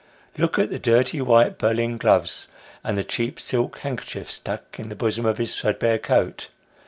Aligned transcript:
Look 0.35 0.57
at 0.57 0.71
the 0.71 0.79
dirty 0.79 1.21
white 1.21 1.59
Berlin 1.59 1.97
gloves, 1.99 2.47
and 2.83 2.97
the 2.97 3.03
cheap 3.03 3.39
silk 3.39 3.77
handkerchief 3.81 4.31
stuck 4.31 4.79
in 4.79 4.89
the 4.89 4.95
bosom 4.95 5.27
of 5.27 5.37
his 5.37 5.55
threadbare 5.55 5.99
coat. 5.99 6.47